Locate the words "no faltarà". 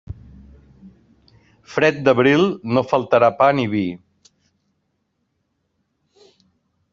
2.77-3.29